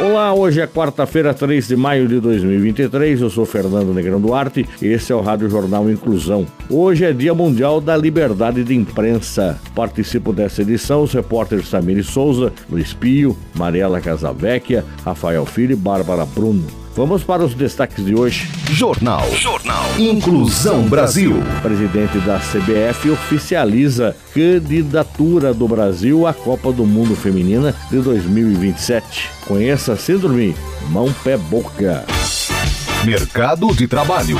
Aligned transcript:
Olá, 0.00 0.32
hoje 0.32 0.60
é 0.60 0.66
quarta-feira, 0.66 1.34
3 1.34 1.68
de 1.68 1.76
maio 1.76 2.08
de 2.08 2.18
2023. 2.18 3.20
Eu 3.20 3.30
sou 3.30 3.44
Fernando 3.44 3.92
Negrão 3.92 4.20
Duarte 4.20 4.66
e 4.80 4.86
esse 4.86 5.12
é 5.12 5.14
o 5.14 5.20
Rádio 5.20 5.50
Jornal 5.50 5.88
Inclusão. 5.90 6.46
Hoje 6.68 7.04
é 7.04 7.12
Dia 7.12 7.34
Mundial 7.34 7.80
da 7.80 7.96
Liberdade 7.96 8.64
de 8.64 8.74
Imprensa. 8.74 9.60
Participam 9.74 10.32
dessa 10.32 10.62
edição 10.62 11.02
os 11.02 11.12
repórteres 11.12 11.68
Samir 11.68 12.02
Souza, 12.02 12.52
Luiz 12.70 12.94
Pio, 12.94 13.36
Mariela 13.54 14.00
Casavecchia, 14.00 14.84
Rafael 15.04 15.44
Filho 15.44 15.72
e 15.72 15.76
Bárbara 15.76 16.24
Bruno. 16.24 16.81
Vamos 16.94 17.24
para 17.24 17.42
os 17.42 17.54
destaques 17.54 18.04
de 18.04 18.14
hoje. 18.14 18.48
Jornal. 18.70 19.24
Jornal. 19.34 19.84
Inclusão 19.98 20.82
Brasil. 20.82 21.36
O 21.38 21.62
presidente 21.62 22.18
da 22.18 22.38
CBF 22.38 23.10
oficializa 23.10 24.14
candidatura 24.34 25.54
do 25.54 25.66
Brasil 25.66 26.26
à 26.26 26.34
Copa 26.34 26.70
do 26.70 26.84
Mundo 26.84 27.16
Feminina 27.16 27.74
de 27.90 27.98
2027. 27.98 29.30
Conheça 29.46 29.94
a 29.94 29.96
síndrome 29.96 30.54
mão 30.90 31.12
pé 31.24 31.36
boca. 31.36 32.04
Mercado 33.04 33.74
de 33.74 33.88
trabalho. 33.88 34.36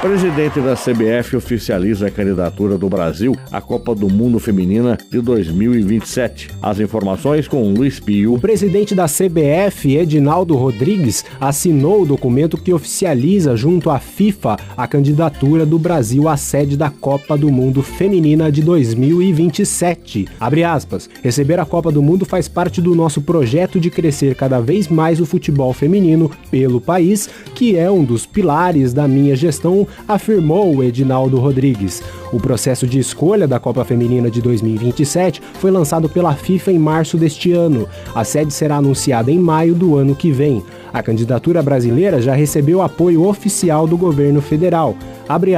Presidente 0.00 0.58
da 0.58 0.74
CBF 0.74 1.36
oficializa 1.36 2.06
a 2.06 2.10
candidatura 2.10 2.78
do 2.78 2.88
Brasil 2.88 3.36
à 3.52 3.60
Copa 3.60 3.94
do 3.94 4.08
Mundo 4.08 4.38
Feminina 4.38 4.96
de 5.10 5.20
2027. 5.20 6.48
As 6.62 6.80
informações 6.80 7.46
com 7.46 7.74
Luiz 7.74 8.00
Pio. 8.00 8.32
O 8.32 8.40
presidente 8.40 8.94
da 8.94 9.04
CBF, 9.04 9.94
Edinaldo 9.94 10.56
Rodrigues, 10.56 11.22
assinou 11.38 12.02
o 12.02 12.06
documento 12.06 12.56
que 12.56 12.72
oficializa 12.72 13.54
junto 13.54 13.90
à 13.90 13.98
FIFA 13.98 14.56
a 14.74 14.88
candidatura 14.88 15.66
do 15.66 15.78
Brasil 15.78 16.26
à 16.26 16.38
sede 16.38 16.78
da 16.78 16.88
Copa 16.88 17.36
do 17.36 17.50
Mundo 17.50 17.82
Feminina 17.82 18.50
de 18.50 18.62
2027. 18.62 20.26
Abre 20.40 20.64
aspas. 20.64 21.10
Receber 21.22 21.60
a 21.60 21.66
Copa 21.66 21.92
do 21.92 22.02
Mundo 22.02 22.24
faz 22.24 22.48
parte 22.48 22.80
do 22.80 22.94
nosso 22.94 23.20
projeto 23.20 23.78
de 23.78 23.90
crescer 23.90 24.34
cada 24.34 24.60
vez 24.60 24.88
mais 24.88 25.20
o 25.20 25.26
futebol 25.26 25.74
feminino 25.74 26.30
pelo 26.50 26.80
país, 26.80 27.28
que 27.54 27.76
é 27.76 27.90
um 27.90 28.02
dos 28.02 28.24
pilares 28.24 28.69
da 28.92 29.08
minha 29.08 29.34
gestão 29.34 29.86
afirmou 30.06 30.84
Edinaldo 30.84 31.38
Rodrigues. 31.38 32.00
O 32.32 32.38
processo 32.38 32.86
de 32.86 33.00
escolha 33.00 33.48
da 33.48 33.58
Copa 33.58 33.84
Feminina 33.84 34.30
de 34.30 34.40
2027 34.40 35.42
foi 35.54 35.72
lançado 35.72 36.08
pela 36.08 36.34
FIFA 36.34 36.70
em 36.70 36.78
março 36.78 37.16
deste 37.16 37.50
ano. 37.50 37.88
A 38.14 38.22
sede 38.22 38.52
será 38.52 38.76
anunciada 38.76 39.32
em 39.32 39.38
maio 39.38 39.74
do 39.74 39.96
ano 39.96 40.14
que 40.14 40.30
vem. 40.30 40.62
A 40.92 41.02
candidatura 41.02 41.62
brasileira 41.62 42.20
já 42.20 42.34
recebeu 42.34 42.82
apoio 42.82 43.24
oficial 43.26 43.86
do 43.86 43.96
governo 43.96 44.40
federal. 44.40 44.96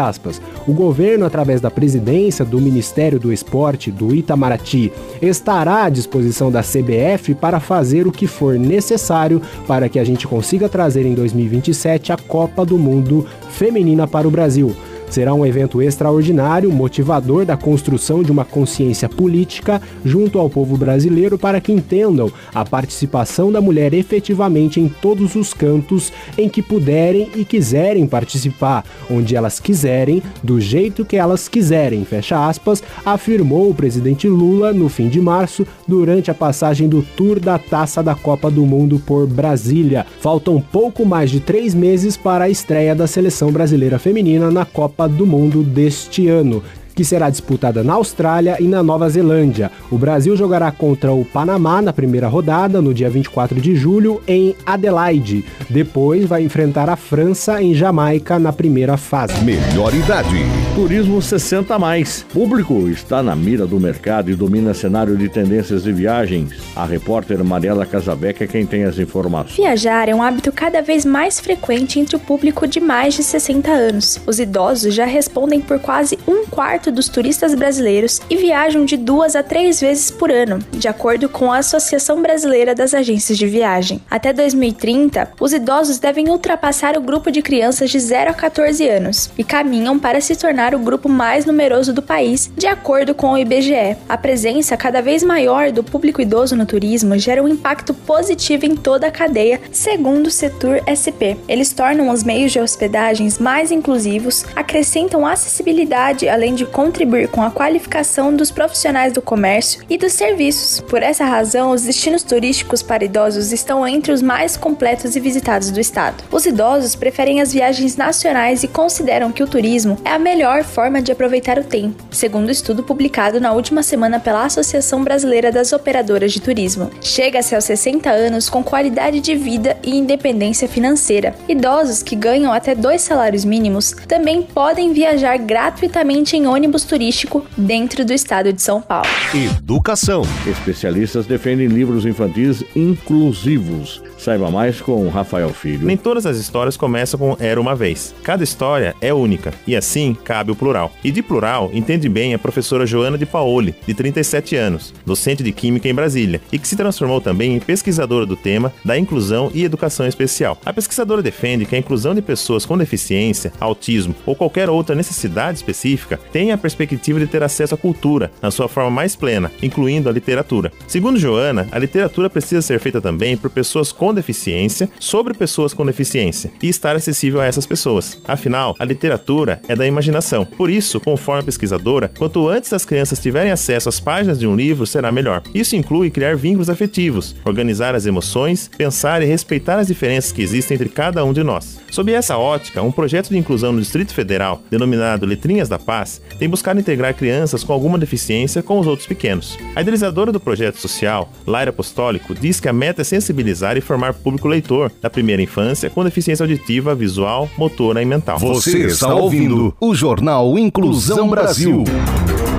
Aspas. 0.06 0.40
O 0.68 0.72
governo, 0.74 1.24
através 1.24 1.58
da 1.58 1.70
presidência 1.70 2.44
do 2.44 2.60
Ministério 2.60 3.18
do 3.18 3.32
Esporte 3.32 3.90
do 3.90 4.14
Itamaraty, 4.14 4.92
estará 5.20 5.84
à 5.84 5.88
disposição 5.88 6.50
da 6.50 6.60
CBF 6.60 7.34
para 7.34 7.58
fazer 7.58 8.06
o 8.06 8.12
que 8.12 8.26
for 8.26 8.58
necessário 8.58 9.40
para 9.66 9.88
que 9.88 9.98
a 9.98 10.04
gente 10.04 10.28
consiga 10.28 10.68
trazer 10.68 11.06
em 11.06 11.14
2027 11.14 12.12
a 12.12 12.18
Copa 12.18 12.66
do 12.66 12.76
Mundo 12.76 13.26
Feminina 13.50 14.06
para 14.06 14.28
o 14.28 14.30
Brasil. 14.30 14.76
Será 15.12 15.34
um 15.34 15.44
evento 15.44 15.82
extraordinário, 15.82 16.72
motivador 16.72 17.44
da 17.44 17.54
construção 17.54 18.22
de 18.22 18.32
uma 18.32 18.46
consciência 18.46 19.10
política 19.10 19.78
junto 20.02 20.38
ao 20.38 20.48
povo 20.48 20.74
brasileiro 20.74 21.36
para 21.36 21.60
que 21.60 21.70
entendam 21.70 22.32
a 22.54 22.64
participação 22.64 23.52
da 23.52 23.60
mulher 23.60 23.92
efetivamente 23.92 24.80
em 24.80 24.88
todos 24.88 25.34
os 25.34 25.52
cantos 25.52 26.10
em 26.38 26.48
que 26.48 26.62
puderem 26.62 27.28
e 27.36 27.44
quiserem 27.44 28.06
participar, 28.06 28.86
onde 29.10 29.36
elas 29.36 29.60
quiserem, 29.60 30.22
do 30.42 30.58
jeito 30.58 31.04
que 31.04 31.18
elas 31.18 31.46
quiserem, 31.46 32.06
fecha 32.06 32.48
aspas, 32.48 32.82
afirmou 33.04 33.68
o 33.68 33.74
presidente 33.74 34.26
Lula 34.26 34.72
no 34.72 34.88
fim 34.88 35.10
de 35.10 35.20
março 35.20 35.66
durante 35.86 36.30
a 36.30 36.34
passagem 36.34 36.88
do 36.88 37.02
Tour 37.02 37.38
da 37.38 37.58
Taça 37.58 38.02
da 38.02 38.14
Copa 38.14 38.50
do 38.50 38.64
Mundo 38.64 38.98
por 39.04 39.26
Brasília. 39.26 40.06
Faltam 40.20 40.58
pouco 40.58 41.04
mais 41.04 41.30
de 41.30 41.38
três 41.38 41.74
meses 41.74 42.16
para 42.16 42.44
a 42.44 42.48
estreia 42.48 42.94
da 42.94 43.06
seleção 43.06 43.52
brasileira 43.52 43.98
feminina 43.98 44.50
na 44.50 44.64
Copa 44.64 45.01
Copa 45.02 45.08
do 45.08 45.26
Mundo 45.26 45.62
deste 45.62 46.28
ano. 46.28 46.62
Que 46.94 47.04
será 47.04 47.30
disputada 47.30 47.82
na 47.82 47.94
Austrália 47.94 48.56
e 48.60 48.64
na 48.64 48.82
Nova 48.82 49.08
Zelândia. 49.08 49.70
O 49.90 49.98
Brasil 49.98 50.36
jogará 50.36 50.70
contra 50.70 51.12
o 51.12 51.24
Panamá 51.24 51.80
na 51.82 51.92
primeira 51.92 52.28
rodada, 52.28 52.80
no 52.80 52.94
dia 52.94 53.10
24 53.10 53.60
de 53.60 53.74
julho, 53.74 54.22
em 54.26 54.54
Adelaide. 54.64 55.44
Depois 55.68 56.26
vai 56.26 56.42
enfrentar 56.42 56.88
a 56.88 56.96
França 56.96 57.62
em 57.62 57.74
Jamaica 57.74 58.38
na 58.38 58.52
primeira 58.52 58.96
fase. 58.96 59.42
Melhor 59.44 59.94
idade. 59.94 60.36
Turismo 60.74 61.20
60 61.20 61.78
mais. 61.78 62.24
Público 62.32 62.88
está 62.88 63.22
na 63.22 63.36
mira 63.36 63.66
do 63.66 63.78
mercado 63.78 64.30
e 64.30 64.34
domina 64.34 64.72
cenário 64.74 65.16
de 65.16 65.28
tendências 65.28 65.82
de 65.82 65.92
viagens. 65.92 66.50
A 66.74 66.84
repórter 66.84 67.44
Mariela 67.44 67.84
Casabeca 67.84 68.44
é 68.44 68.46
quem 68.46 68.64
tem 68.64 68.84
as 68.84 68.98
informações. 68.98 69.56
Viajar 69.56 70.08
é 70.08 70.14
um 70.14 70.22
hábito 70.22 70.50
cada 70.50 70.80
vez 70.80 71.04
mais 71.04 71.38
frequente 71.38 72.00
entre 72.00 72.16
o 72.16 72.20
público 72.20 72.66
de 72.66 72.80
mais 72.80 73.14
de 73.14 73.22
60 73.22 73.70
anos. 73.70 74.20
Os 74.26 74.38
idosos 74.38 74.94
já 74.94 75.04
respondem 75.04 75.60
por 75.60 75.78
quase 75.78 76.18
um 76.26 76.46
quarto 76.46 76.81
dos 76.90 77.08
turistas 77.08 77.54
brasileiros 77.54 78.20
e 78.28 78.36
viajam 78.36 78.84
de 78.84 78.96
duas 78.96 79.36
a 79.36 79.42
três 79.42 79.80
vezes 79.80 80.10
por 80.10 80.30
ano, 80.30 80.58
de 80.72 80.88
acordo 80.88 81.28
com 81.28 81.52
a 81.52 81.58
Associação 81.58 82.20
Brasileira 82.20 82.74
das 82.74 82.94
Agências 82.94 83.38
de 83.38 83.46
Viagem. 83.46 84.00
Até 84.10 84.32
2030, 84.32 85.32
os 85.38 85.52
idosos 85.52 85.98
devem 85.98 86.28
ultrapassar 86.28 86.96
o 86.96 87.00
grupo 87.00 87.30
de 87.30 87.42
crianças 87.42 87.90
de 87.90 88.00
0 88.00 88.30
a 88.30 88.34
14 88.34 88.88
anos 88.88 89.30
e 89.36 89.44
caminham 89.44 89.98
para 89.98 90.20
se 90.20 90.34
tornar 90.36 90.74
o 90.74 90.78
grupo 90.78 91.08
mais 91.08 91.44
numeroso 91.44 91.92
do 91.92 92.02
país, 92.02 92.50
de 92.56 92.66
acordo 92.66 93.14
com 93.14 93.32
o 93.32 93.38
IBGE. 93.38 93.96
A 94.08 94.16
presença 94.16 94.76
cada 94.76 95.00
vez 95.02 95.22
maior 95.22 95.70
do 95.70 95.84
público 95.84 96.20
idoso 96.20 96.56
no 96.56 96.66
turismo 96.66 97.18
gera 97.18 97.42
um 97.42 97.48
impacto 97.48 97.92
positivo 97.92 98.66
em 98.66 98.74
toda 98.74 99.06
a 99.06 99.10
cadeia, 99.10 99.60
segundo 99.70 100.26
o 100.26 100.30
setor 100.30 100.82
SP. 100.88 101.36
Eles 101.48 101.72
tornam 101.72 102.10
os 102.10 102.22
meios 102.22 102.52
de 102.52 102.58
hospedagens 102.58 103.38
mais 103.38 103.70
inclusivos, 103.70 104.44
acrescentam 104.56 105.26
acessibilidade, 105.26 106.28
além 106.28 106.54
de 106.54 106.66
contribuir 106.72 107.28
com 107.28 107.42
a 107.42 107.50
qualificação 107.50 108.34
dos 108.34 108.50
profissionais 108.50 109.12
do 109.12 109.22
comércio 109.22 109.84
e 109.88 109.98
dos 109.98 110.12
serviços. 110.14 110.80
Por 110.80 111.02
essa 111.02 111.24
razão, 111.24 111.70
os 111.70 111.82
destinos 111.82 112.22
turísticos 112.22 112.82
para 112.82 113.04
idosos 113.04 113.52
estão 113.52 113.86
entre 113.86 114.10
os 114.10 114.22
mais 114.22 114.56
completos 114.56 115.14
e 115.14 115.20
visitados 115.20 115.70
do 115.70 115.78
estado. 115.78 116.24
Os 116.32 116.46
idosos 116.46 116.96
preferem 116.96 117.40
as 117.40 117.52
viagens 117.52 117.96
nacionais 117.96 118.62
e 118.64 118.68
consideram 118.68 119.30
que 119.30 119.42
o 119.42 119.46
turismo 119.46 119.98
é 120.04 120.10
a 120.10 120.18
melhor 120.18 120.64
forma 120.64 121.02
de 121.02 121.12
aproveitar 121.12 121.58
o 121.58 121.64
tempo, 121.64 122.02
segundo 122.10 122.48
o 122.48 122.50
estudo 122.50 122.82
publicado 122.82 123.40
na 123.40 123.52
última 123.52 123.82
semana 123.82 124.18
pela 124.18 124.44
Associação 124.44 125.04
Brasileira 125.04 125.52
das 125.52 125.72
Operadoras 125.72 126.32
de 126.32 126.40
Turismo. 126.40 126.90
Chega-se 127.02 127.54
aos 127.54 127.64
60 127.64 128.10
anos 128.10 128.48
com 128.48 128.64
qualidade 128.64 129.20
de 129.20 129.34
vida 129.34 129.76
e 129.82 129.96
independência 129.96 130.66
financeira. 130.66 131.34
Idosos 131.46 132.02
que 132.02 132.16
ganham 132.16 132.52
até 132.52 132.74
dois 132.74 133.02
salários 133.02 133.44
mínimos 133.44 133.92
também 134.08 134.42
podem 134.42 134.92
viajar 134.92 135.36
gratuitamente 135.36 136.36
em 136.36 136.46
ônibus 136.46 136.61
turístico 136.70 137.44
dentro 137.56 138.04
do 138.04 138.12
estado 138.12 138.52
de 138.52 138.62
São 138.62 138.80
Paulo. 138.80 139.08
Educação. 139.34 140.22
Especialistas 140.46 141.26
defendem 141.26 141.66
livros 141.66 142.06
infantis 142.06 142.62
inclusivos. 142.74 144.02
Saiba 144.22 144.50
mais 144.52 144.80
com 144.80 145.08
Rafael 145.08 145.52
Filho. 145.52 145.84
Nem 145.84 145.96
todas 145.96 146.26
as 146.26 146.36
histórias 146.36 146.76
começam 146.76 147.18
com 147.18 147.36
Era 147.40 147.60
uma 147.60 147.74
vez. 147.74 148.14
Cada 148.22 148.44
história 148.44 148.94
é 149.00 149.12
única 149.12 149.52
e 149.66 149.74
assim 149.74 150.16
cabe 150.24 150.52
o 150.52 150.54
plural. 150.54 150.92
E 151.02 151.10
de 151.10 151.20
plural 151.22 151.70
entende 151.72 152.08
bem 152.08 152.32
a 152.32 152.38
professora 152.38 152.86
Joana 152.86 153.18
de 153.18 153.26
Paoli, 153.26 153.74
de 153.84 153.92
37 153.92 154.54
anos, 154.54 154.94
docente 155.04 155.42
de 155.42 155.50
Química 155.50 155.88
em 155.88 155.94
Brasília, 155.94 156.40
e 156.52 156.58
que 156.58 156.68
se 156.68 156.76
transformou 156.76 157.20
também 157.20 157.56
em 157.56 157.58
pesquisadora 157.58 158.24
do 158.24 158.36
tema 158.36 158.72
da 158.84 158.96
inclusão 158.96 159.50
e 159.52 159.64
educação 159.64 160.06
especial. 160.06 160.56
A 160.64 160.72
pesquisadora 160.72 161.20
defende 161.20 161.66
que 161.66 161.74
a 161.74 161.78
inclusão 161.78 162.14
de 162.14 162.22
pessoas 162.22 162.64
com 162.64 162.78
deficiência, 162.78 163.52
autismo 163.58 164.14
ou 164.24 164.36
qualquer 164.36 164.70
outra 164.70 164.94
necessidade 164.94 165.58
específica 165.58 166.20
tem 166.30 166.51
a 166.52 166.58
perspectiva 166.58 167.18
de 167.18 167.26
ter 167.26 167.42
acesso 167.42 167.74
à 167.74 167.78
cultura 167.78 168.30
na 168.40 168.50
sua 168.50 168.68
forma 168.68 168.90
mais 168.90 169.16
plena, 169.16 169.50
incluindo 169.62 170.08
a 170.08 170.12
literatura. 170.12 170.72
Segundo 170.86 171.18
Joana, 171.18 171.68
a 171.70 171.78
literatura 171.78 172.30
precisa 172.30 172.62
ser 172.62 172.78
feita 172.80 173.00
também 173.00 173.36
por 173.36 173.50
pessoas 173.50 173.92
com 173.92 174.12
deficiência, 174.12 174.88
sobre 174.98 175.34
pessoas 175.34 175.74
com 175.74 175.84
deficiência 175.84 176.50
e 176.62 176.68
estar 176.68 176.96
acessível 176.96 177.40
a 177.40 177.46
essas 177.46 177.66
pessoas. 177.66 178.20
Afinal, 178.26 178.74
a 178.78 178.84
literatura 178.84 179.60
é 179.68 179.76
da 179.76 179.86
imaginação. 179.86 180.44
Por 180.44 180.70
isso, 180.70 181.00
conforme 181.00 181.42
a 181.42 181.44
pesquisadora, 181.44 182.10
quanto 182.16 182.48
antes 182.48 182.72
as 182.72 182.84
crianças 182.84 183.18
tiverem 183.18 183.52
acesso 183.52 183.88
às 183.88 184.00
páginas 184.00 184.38
de 184.38 184.46
um 184.46 184.56
livro, 184.56 184.86
será 184.86 185.12
melhor. 185.12 185.42
Isso 185.54 185.76
inclui 185.76 186.10
criar 186.10 186.36
vínculos 186.36 186.70
afetivos, 186.70 187.34
organizar 187.44 187.94
as 187.94 188.06
emoções, 188.06 188.70
pensar 188.76 189.22
e 189.22 189.26
respeitar 189.26 189.78
as 189.78 189.88
diferenças 189.88 190.32
que 190.32 190.42
existem 190.42 190.74
entre 190.74 190.88
cada 190.88 191.24
um 191.24 191.32
de 191.32 191.42
nós. 191.42 191.80
Sob 191.90 192.12
essa 192.12 192.38
ótica, 192.38 192.82
um 192.82 192.92
projeto 192.92 193.28
de 193.28 193.38
inclusão 193.38 193.72
no 193.72 193.80
Distrito 193.80 194.14
Federal, 194.14 194.62
denominado 194.70 195.26
Letrinhas 195.26 195.68
da 195.68 195.78
Paz, 195.78 196.22
tem 196.42 196.48
buscado 196.48 196.80
integrar 196.80 197.14
crianças 197.14 197.62
com 197.62 197.72
alguma 197.72 197.96
deficiência 197.96 198.64
com 198.64 198.80
os 198.80 198.86
outros 198.88 199.06
pequenos. 199.06 199.56
A 199.76 199.80
idealizadora 199.80 200.32
do 200.32 200.40
projeto 200.40 200.74
social, 200.74 201.30
Laira 201.46 201.70
Apostólico, 201.70 202.34
diz 202.34 202.58
que 202.58 202.68
a 202.68 202.72
meta 202.72 203.02
é 203.02 203.04
sensibilizar 203.04 203.76
e 203.76 203.80
formar 203.80 204.12
público 204.12 204.48
leitor 204.48 204.90
da 205.00 205.08
primeira 205.08 205.40
infância 205.40 205.88
com 205.88 206.02
deficiência 206.02 206.42
auditiva, 206.42 206.96
visual, 206.96 207.48
motora 207.56 208.02
e 208.02 208.04
mental. 208.04 208.40
Você 208.40 208.86
está 208.86 209.14
ouvindo 209.14 209.72
o 209.80 209.94
Jornal 209.94 210.58
Inclusão 210.58 211.28
Brasil. 211.28 211.84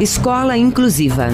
Escola 0.04 0.58
Inclusiva. 0.58 1.30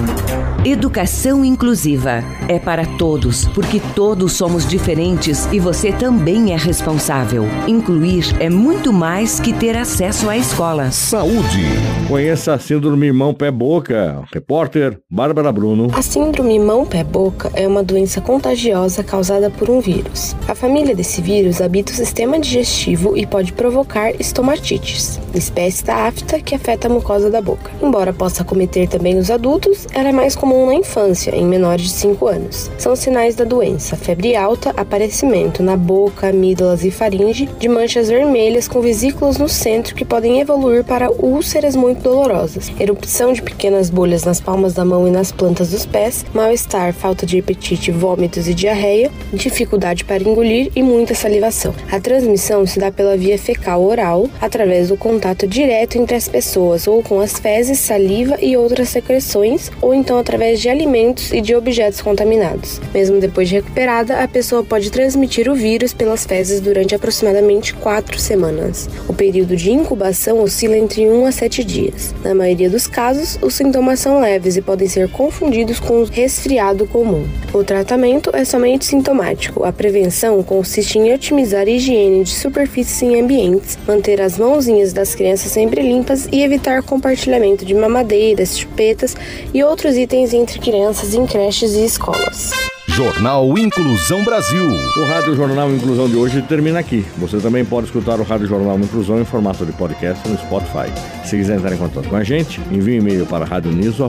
Educação 0.64 1.42
inclusiva 1.42 2.22
é 2.46 2.58
para 2.58 2.84
todos, 2.84 3.48
porque 3.48 3.80
todos 3.96 4.32
somos 4.32 4.68
diferentes 4.68 5.48
e 5.50 5.58
você 5.58 5.90
também 5.90 6.52
é 6.52 6.56
responsável. 6.56 7.46
Incluir 7.66 8.24
é 8.38 8.50
muito 8.50 8.92
mais 8.92 9.40
que 9.40 9.54
ter 9.54 9.76
acesso 9.76 10.28
à 10.28 10.36
escola. 10.36 10.90
Saúde. 10.92 11.64
Conheça 12.06 12.52
a 12.52 12.58
síndrome 12.58 13.10
mão-pé-boca. 13.10 14.22
Repórter 14.32 14.98
Bárbara 15.10 15.50
Bruno. 15.50 15.88
A 15.94 16.02
síndrome 16.02 16.58
mão-pé-boca 16.58 17.50
é 17.54 17.66
uma 17.66 17.82
doença 17.82 18.20
contagiosa 18.20 19.02
causada 19.02 19.48
por 19.48 19.70
um 19.70 19.80
vírus. 19.80 20.36
A 20.46 20.54
família 20.54 20.94
desse 20.94 21.22
vírus 21.22 21.62
habita 21.62 21.92
o 21.92 21.96
sistema 21.96 22.38
digestivo 22.38 23.16
e 23.16 23.26
pode 23.26 23.54
provocar 23.54 24.10
estomatites, 24.20 25.18
espécie 25.34 25.84
da 25.84 26.06
afta 26.06 26.38
que 26.38 26.54
afeta 26.54 26.86
a 26.86 26.90
mucosa 26.90 27.30
da 27.30 27.40
boca. 27.40 27.70
Embora 27.80 28.12
possa 28.12 28.44
cometer 28.44 28.59
também 28.66 29.18
os 29.18 29.30
adultos, 29.30 29.86
ela 29.92 30.08
é 30.08 30.12
mais 30.12 30.34
comum 30.34 30.66
na 30.66 30.74
infância, 30.74 31.34
em 31.34 31.44
menores 31.44 31.84
de 31.84 31.92
5 31.92 32.26
anos. 32.26 32.70
São 32.78 32.94
sinais 32.96 33.34
da 33.34 33.44
doença: 33.44 33.96
febre 33.96 34.36
alta, 34.36 34.70
aparecimento 34.76 35.62
na 35.62 35.76
boca, 35.76 36.28
amígdalas 36.28 36.84
e 36.84 36.90
faringe 36.90 37.48
de 37.58 37.68
manchas 37.68 38.08
vermelhas 38.08 38.68
com 38.68 38.80
vesículas 38.80 39.38
no 39.38 39.48
centro 39.48 39.94
que 39.94 40.04
podem 40.04 40.40
evoluir 40.40 40.84
para 40.84 41.10
úlceras 41.10 41.76
muito 41.76 42.02
dolorosas, 42.02 42.70
erupção 42.78 43.32
de 43.32 43.42
pequenas 43.42 43.90
bolhas 43.90 44.24
nas 44.24 44.40
palmas 44.40 44.74
da 44.74 44.84
mão 44.84 45.06
e 45.06 45.10
nas 45.10 45.32
plantas 45.32 45.70
dos 45.70 45.86
pés, 45.86 46.24
mal-estar, 46.34 46.92
falta 46.92 47.26
de 47.26 47.38
apetite, 47.38 47.90
vômitos 47.90 48.48
e 48.48 48.54
diarreia, 48.54 49.10
dificuldade 49.32 50.04
para 50.04 50.22
engolir 50.22 50.70
e 50.74 50.82
muita 50.82 51.14
salivação. 51.14 51.74
A 51.90 52.00
transmissão 52.00 52.66
se 52.66 52.78
dá 52.78 52.90
pela 52.90 53.16
via 53.16 53.38
fecal 53.38 53.82
oral, 53.82 54.28
através 54.40 54.88
do 54.88 54.96
contato 54.96 55.46
direto 55.46 55.96
entre 55.96 56.16
as 56.16 56.28
pessoas 56.28 56.86
ou 56.86 57.02
com 57.02 57.20
as 57.20 57.38
fezes, 57.38 57.78
saliva 57.78 58.36
e 58.40 58.56
outras 58.56 58.88
secreções, 58.88 59.70
ou 59.80 59.94
então 59.94 60.18
através 60.18 60.60
de 60.60 60.68
alimentos 60.68 61.32
e 61.32 61.40
de 61.40 61.54
objetos 61.54 62.00
contaminados. 62.00 62.80
Mesmo 62.92 63.20
depois 63.20 63.48
de 63.48 63.56
recuperada, 63.56 64.22
a 64.22 64.28
pessoa 64.28 64.64
pode 64.64 64.90
transmitir 64.90 65.48
o 65.48 65.54
vírus 65.54 65.92
pelas 65.92 66.24
fezes 66.24 66.60
durante 66.60 66.94
aproximadamente 66.94 67.74
4 67.74 68.18
semanas. 68.18 68.88
O 69.08 69.12
período 69.12 69.56
de 69.56 69.70
incubação 69.70 70.42
oscila 70.42 70.76
entre 70.76 71.06
1 71.08 71.26
a 71.26 71.32
7 71.32 71.64
dias. 71.64 72.14
Na 72.24 72.34
maioria 72.34 72.70
dos 72.70 72.86
casos, 72.86 73.38
os 73.42 73.54
sintomas 73.54 74.00
são 74.00 74.20
leves 74.20 74.56
e 74.56 74.62
podem 74.62 74.88
ser 74.88 75.08
confundidos 75.10 75.80
com 75.80 75.94
o 76.00 76.04
resfriado 76.04 76.86
comum. 76.86 77.26
O 77.52 77.64
tratamento 77.64 78.30
é 78.32 78.44
somente 78.44 78.84
sintomático. 78.84 79.64
A 79.64 79.72
prevenção 79.72 80.42
consiste 80.42 80.98
em 80.98 81.12
otimizar 81.12 81.66
a 81.66 81.70
higiene 81.70 82.24
de 82.24 82.30
superfícies 82.30 83.02
em 83.02 83.20
ambientes, 83.20 83.78
manter 83.86 84.20
as 84.20 84.38
mãozinhas 84.38 84.92
das 84.92 85.14
crianças 85.14 85.52
sempre 85.52 85.82
limpas 85.82 86.28
e 86.30 86.42
evitar 86.42 86.82
compartilhamento 86.82 87.64
de 87.64 87.74
mamadeiras, 87.74 88.29
chupetas 88.36 89.16
e 89.52 89.62
outros 89.62 89.96
itens 89.96 90.32
entre 90.32 90.58
crianças 90.58 91.14
em 91.14 91.26
creches 91.26 91.72
e 91.72 91.84
escolas. 91.84 92.52
Jornal 93.00 93.56
Inclusão 93.56 94.22
Brasil. 94.24 94.64
O 94.64 95.04
Rádio 95.04 95.34
Jornal 95.36 95.70
Inclusão 95.72 96.08
de 96.08 96.16
hoje 96.16 96.42
termina 96.42 96.80
aqui. 96.80 97.04
Você 97.18 97.38
também 97.38 97.64
pode 97.64 97.86
escutar 97.86 98.18
o 98.18 98.24
Rádio 98.24 98.46
Jornal 98.46 98.78
Inclusão 98.78 99.20
em 99.20 99.24
formato 99.24 99.64
de 99.64 99.72
podcast 99.72 100.28
no 100.28 100.36
Spotify. 100.36 100.92
Se 101.24 101.36
quiser 101.36 101.56
entrar 101.56 101.72
em 101.72 101.78
contato 101.78 102.08
com 102.08 102.16
a 102.16 102.24
gente, 102.24 102.60
envie 102.70 102.98
um 102.98 103.02
e-mail 103.02 103.26
para 103.26 103.44
radioniso.br, 103.44 104.08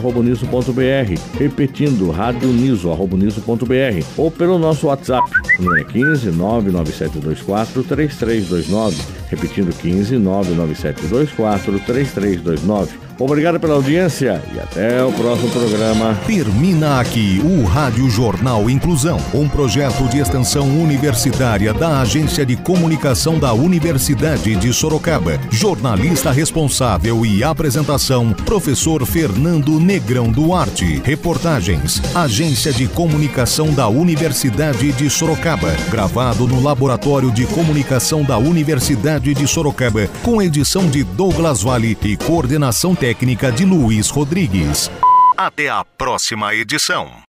repetindo 1.40 2.10
radioniso.br 2.10 4.06
ou 4.18 4.32
pelo 4.32 4.58
nosso 4.58 4.88
WhatsApp, 4.88 5.30
número 5.60 5.86
15 5.86 6.32
99724 6.32 7.84
3329 7.84 9.21
Repetindo 9.32 9.74
15 9.74 10.18
99724 10.18 11.80
3329. 11.80 13.12
Obrigado 13.22 13.60
pela 13.60 13.76
audiência 13.76 14.42
e 14.52 14.60
até 14.60 15.04
o 15.06 15.12
próximo 15.14 15.50
programa. 15.52 16.18
Termina 16.26 17.00
aqui 17.00 17.40
o 17.44 17.64
Rádio 17.66 18.10
Jornal 18.10 18.68
Inclusão, 18.68 19.20
um 19.32 19.48
projeto 19.48 20.10
de 20.10 20.18
extensão 20.18 20.68
universitária 20.68 21.72
da 21.72 22.02
Agência 22.02 22.44
de 22.44 22.56
Comunicação 22.56 23.38
da 23.38 23.54
Universidade 23.54 24.56
de 24.56 24.74
Sorocaba. 24.74 25.40
Jornalista 25.52 26.32
responsável 26.32 27.24
e 27.24 27.44
apresentação, 27.44 28.34
professor 28.34 29.06
Fernando 29.06 29.80
Negrão 29.80 30.32
Duarte. 30.32 31.00
Reportagens, 31.06 32.02
Agência 32.16 32.74
de 32.74 32.88
Comunicação 32.88 33.72
da 33.72 33.88
Universidade 33.88 34.92
de 34.94 35.10
Sorocaba. 35.12 35.76
Gravado 35.92 36.48
no 36.48 36.60
Laboratório 36.60 37.30
de 37.32 37.46
Comunicação 37.46 38.24
da 38.24 38.40
Universidade 38.40 39.21
de 39.22 39.48
Sorocaba, 39.48 40.08
com 40.24 40.42
edição 40.42 40.90
de 40.90 41.04
Douglas 41.04 41.62
Vale 41.63 41.98
e 42.04 42.18
coordenação 42.18 42.96
técnica 42.96 43.12
técnica 43.22 43.51
de 43.51 43.66
Luiz 43.66 44.10
Rodrigues. 44.10 44.90
Até 45.38 45.70
a 45.70 45.84
próxima 45.84 46.54
edição. 46.56 47.31